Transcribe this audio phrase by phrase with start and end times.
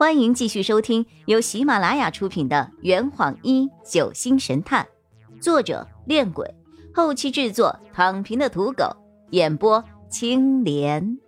[0.00, 4.88] 欢迎继续收听由喜马拉雅出品的《圆谎一九星神探》，
[5.42, 6.54] 作者：恋鬼，
[6.94, 8.96] 后期制作：躺平的土狗，
[9.32, 11.18] 演播：青莲。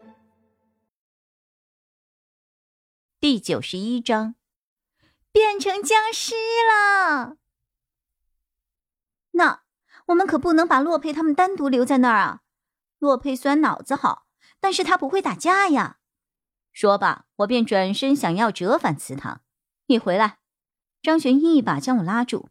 [3.21, 4.37] 第九十一章，
[5.31, 6.35] 变成僵尸
[6.67, 7.37] 了。
[9.33, 9.65] 那
[10.07, 12.41] 我们可不能把洛佩他们单独留在那儿啊！
[12.99, 14.25] 洛佩虽然脑子好，
[14.61, 15.99] 但是他不会打架呀。
[16.73, 19.43] 说罢，我便转身想要折返祠堂。
[19.87, 20.39] 你回来，
[21.03, 22.49] 张璇一把将我拉住。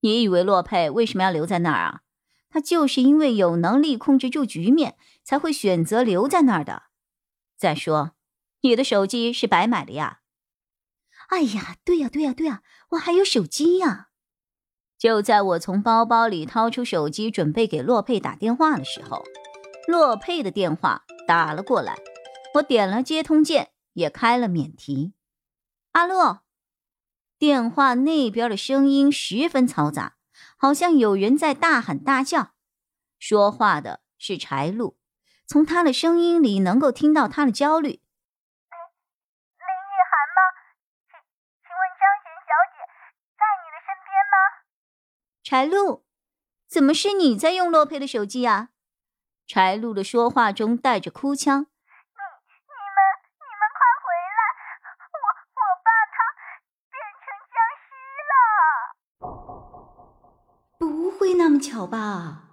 [0.00, 2.00] 你以为洛佩为什么要留在那儿啊？
[2.48, 6.84] 他就是因为有能力控制住局面，才会选择留在那儿的。
[7.56, 8.12] 再说，
[8.60, 10.20] 你的手机是白买的呀？
[11.28, 14.08] 哎呀，对呀，对呀，对呀，我还有手机呀！
[14.96, 19.24] 就在我从包包里掏出手机准备给洛佩打电话的时候，
[19.88, 21.98] 洛佩的电话打了过来。
[22.56, 25.12] 我点了接通键，也开了免提。
[25.92, 26.42] 阿洛，
[27.38, 30.16] 电话那边的声音十分嘈杂，
[30.56, 32.52] 好像有人在大喊大叫。
[33.18, 34.96] 说话的是柴露，
[35.46, 37.88] 从他的声音里能够听到他的焦虑。
[37.88, 37.98] 林
[39.58, 40.40] 林雨涵吗？
[41.10, 41.18] 请
[41.60, 42.76] 请问张璇小姐
[43.36, 44.34] 在你的身边吗？
[45.42, 46.06] 柴露，
[46.66, 48.70] 怎么是你在用洛佩的手机啊？
[49.46, 51.66] 柴露的说话中带着哭腔。
[61.66, 62.44] 巧吧？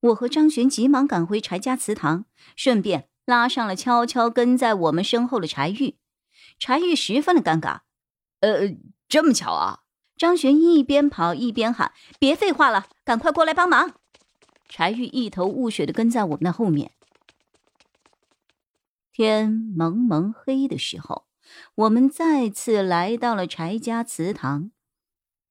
[0.00, 2.24] 我和张璇急忙赶回柴家祠堂，
[2.56, 5.98] 顺便拉上了悄悄跟在我们身后的柴玉。
[6.58, 7.80] 柴玉十分的尴尬。
[8.40, 8.74] 呃，
[9.08, 9.80] 这么巧啊！
[10.16, 13.94] 张璇一边跑一边喊：“别废话了，赶快过来帮忙！”
[14.68, 16.92] 柴玉一头雾水的跟在我们的后面。
[19.12, 21.26] 天蒙蒙黑的时候，
[21.74, 24.70] 我们再次来到了柴家祠堂。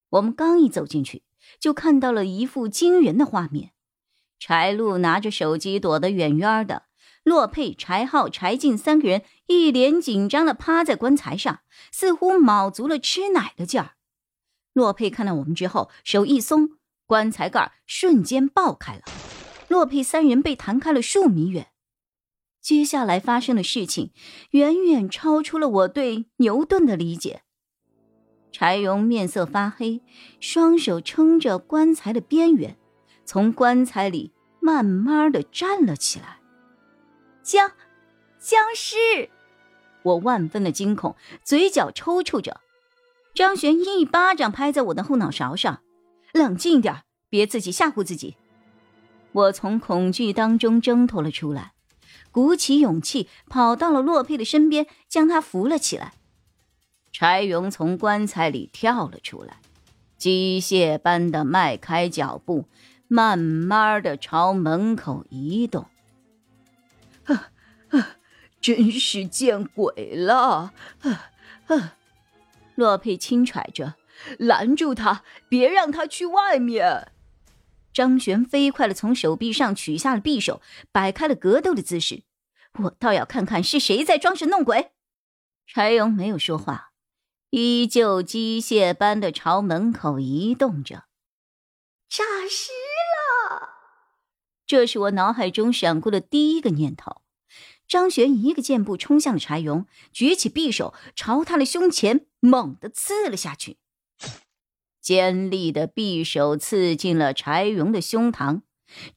[0.09, 1.23] 我们刚一走进去。
[1.59, 3.71] 就看到了一幅惊人的画面：
[4.39, 6.83] 柴露拿着手机躲得远远的，
[7.23, 11.59] 洛佩、柴浩、柴进三个人一脸紧张的趴在棺材上，
[11.91, 13.95] 似乎卯足了吃奶的劲儿。
[14.73, 19.03] 洛佩看到我们之后，手一松，棺材盖瞬间爆开了，
[19.67, 21.71] 洛佩三人被弹开了数米远。
[22.61, 24.11] 接下来发生的事情
[24.51, 27.43] 远远超出了我对牛顿的理解。
[28.59, 30.01] 柴荣面色发黑，
[30.41, 32.75] 双手撑着棺材的边缘，
[33.23, 36.39] 从棺材里慢慢的站了起来。
[37.41, 37.71] 僵，
[38.37, 39.29] 僵尸！
[40.03, 42.59] 我万分的惊恐，嘴角抽搐着。
[43.33, 45.79] 张璇一巴掌拍在我的后脑勺上
[46.33, 48.35] ：“冷静点，别自己吓唬自己。”
[49.31, 51.71] 我从恐惧当中挣脱了出来，
[52.29, 56.15] 鼓起勇气跑到了洛佩的身边，将他扶了起来。
[57.11, 59.57] 柴荣从棺材里跳了出来，
[60.17, 62.65] 机械般的迈开脚步，
[63.07, 65.87] 慢慢的朝门口移动。
[67.25, 67.51] 啊
[67.89, 68.17] 啊！
[68.61, 70.73] 真是见鬼了！
[71.01, 71.31] 啊
[71.67, 71.95] 啊！
[72.75, 73.95] 洛佩轻喘着，
[74.37, 77.11] 拦住他，别让他去外面。
[77.91, 80.61] 张璇飞快的从手臂上取下了匕首，
[80.91, 82.23] 摆开了格斗的姿势。
[82.83, 84.91] 我倒要看看是谁在装神弄鬼。
[85.65, 86.88] 柴荣没有说话。
[87.51, 91.05] 依旧机械般的朝门口移动着，
[92.07, 92.71] 诈尸
[93.49, 93.69] 了！
[94.67, 97.23] 这是我脑海中闪过的第一个念头。
[97.87, 103.79] 张璇一个箭步冲向了柴荣，举起匕首朝他的胸前猛地刺了下去。
[105.01, 108.61] 尖利的匕首刺进了柴荣的胸膛，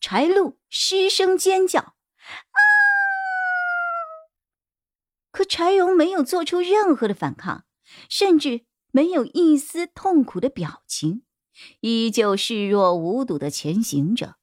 [0.01, 2.59] 柴禄失声尖叫：“啊！”
[5.31, 7.67] 可柴荣没有做出任何的反抗。
[8.09, 11.23] 甚至没有一丝痛苦的表情，
[11.81, 14.37] 依旧视若无睹的前行着。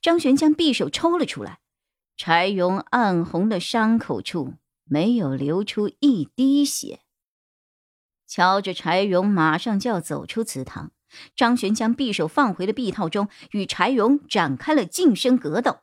[0.00, 1.60] 张璇将匕首抽了出来，
[2.16, 4.54] 柴荣暗红的伤口处
[4.84, 7.00] 没有流出一滴血。
[8.26, 10.92] 瞧着柴荣马上就要走出祠堂，
[11.36, 15.80] 张璇将匕首放回了臂套中，与柴荣展开了近身格斗。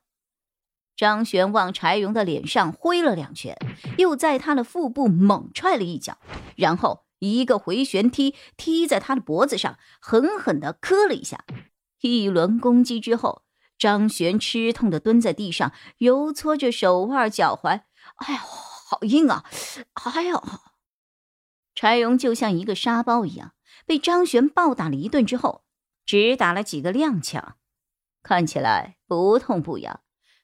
[0.95, 3.57] 张璇往柴荣的脸上挥了两拳，
[3.98, 6.18] 又在他的腹部猛踹了一脚，
[6.56, 11.45] 然后一个回旋踢踢在他的脖子上，狠狠地磕了一下。
[12.01, 13.44] 一轮攻击之后，
[13.77, 17.81] 张璇吃痛地蹲在地上，揉搓着手腕脚踝。
[18.16, 19.44] 哎呦，好硬啊！
[19.94, 20.42] 哎呦，
[21.75, 23.54] 柴荣就像一个沙包一样，
[23.86, 25.63] 被张璇暴打了一顿之后，
[26.06, 27.54] 只打了几个踉跄，
[28.24, 30.01] 看起来不痛不痒。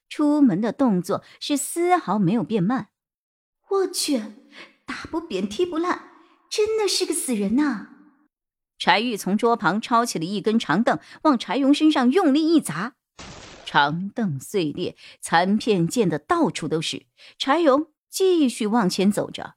[0.08, 2.90] 出门的动作是丝毫没有变慢。
[3.68, 4.18] 我去，
[4.84, 6.10] 打不扁，踢不烂，
[6.56, 7.88] 真的是个死人呐！
[8.78, 12.94] 柴玉从桌旁抄起了一根长凳，往柴荣身上用力一砸，
[13.66, 17.04] 长凳碎裂，残片溅得到处都是。
[17.36, 19.56] 柴荣继续往前走着，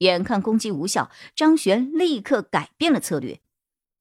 [0.00, 3.40] 眼看攻击无效，张璇立刻改变了策略。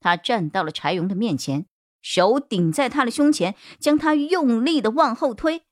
[0.01, 1.67] 他站到了柴荣的面前，
[2.01, 5.63] 手顶在他的胸前，将他用力的往后推。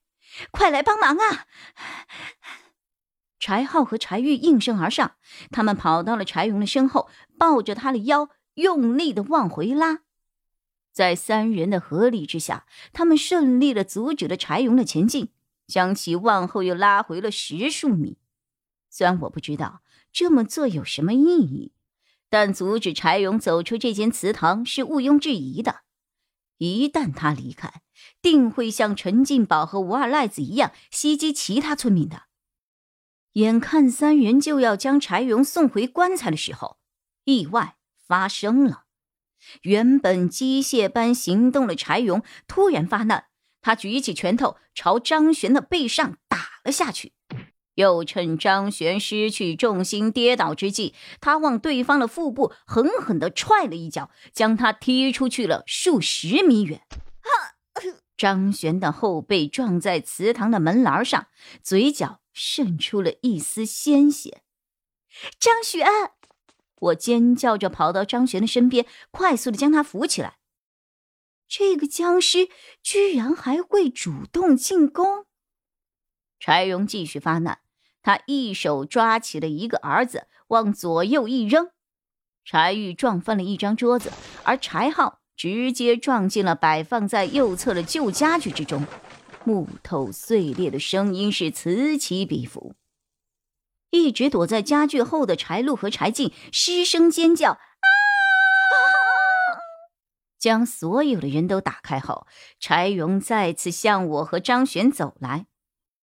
[0.51, 1.45] 快来帮忙啊！
[3.39, 5.13] 柴浩和柴玉应声而上，
[5.51, 9.99] 他们跑到了柴荣的身后，抱着他的腰，用力的往回拉。
[10.91, 15.29] 在三人的合力之下，他们顺利的阻止了柴荣的前进，
[15.67, 18.17] 将其往后又拉回了十数米。
[18.89, 19.81] 虽然我不知道
[20.11, 21.71] 这么做有什么意义，
[22.29, 25.81] 但阻止柴荣走出这间祠堂是毋庸置疑的。
[26.57, 27.83] 一旦他离开，
[28.19, 32.23] 定会像陈进宝和吴二赖子一样袭击其他村民的。
[33.37, 36.77] 眼看三人就要将柴荣送回棺材的时候，
[37.23, 37.75] 意外
[38.07, 38.85] 发生了。
[39.61, 43.25] 原本机械般行动的柴荣突然发难，
[43.61, 47.13] 他举起拳头朝张璇的背上打了下去。
[47.75, 56.81] 又趁张璇失去重心跌倒之际，他往对方的腹部狠狠地踹了一脚，将他踢出去了数十米远。
[58.17, 61.27] 张璇的后背撞在祠堂的门栏上，
[61.61, 64.43] 嘴角渗出了一丝鲜血。
[65.39, 65.87] 张璇，
[66.75, 70.37] 我尖叫着跑到张璇的身边，快速的将他扶起来。
[71.47, 72.49] 这个僵尸
[72.83, 75.25] 居然还会主动进攻！
[76.39, 77.61] 柴荣继续发难。
[78.03, 81.71] 他一手抓起了一个儿子，往左右一扔，
[82.45, 84.11] 柴玉撞翻了一张桌子，
[84.43, 88.85] 而柴浩直接撞进了摆放在右侧的旧家具之中，
[89.47, 92.75] 木头碎裂的声音是此起彼伏。
[93.91, 97.57] 一直躲在家具后的柴禄和柴进失声尖叫：“啊！”
[100.37, 102.27] 将所有的人都打开后，
[102.59, 105.45] 柴荣再次向我和张璇走来。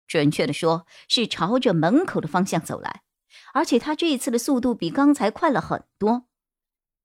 [0.06, 3.02] 准确的说，是朝着门口的方向走来，
[3.54, 6.26] 而且他这一次的速度比刚才快了很多。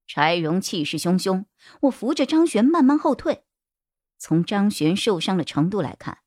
[0.06, 1.46] 柴荣气势汹汹，
[1.80, 3.42] 我扶着张璇慢慢后退。
[4.20, 6.18] 从张璇受伤的程度来看，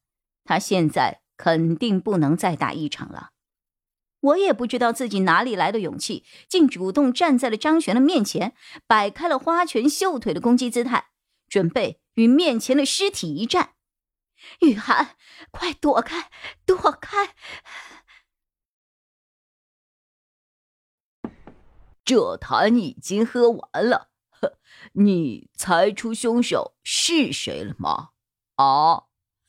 [0.43, 3.31] 他现在肯定不能再打一场了。
[4.21, 8.53] 我也不知道自己哪里来的勇气，竟主动站在了张璇的面前，
[8.85, 11.07] 摆开了花拳绣腿的攻击姿态，
[11.47, 13.73] 准备与面前的尸体一战。
[14.59, 15.15] 雨涵，
[15.49, 16.29] 快躲开，
[16.65, 17.35] 躲开！
[22.03, 24.57] 这坛已经喝完了，呵
[24.93, 28.09] 你猜出凶手是谁了吗？
[28.55, 29.03] 啊，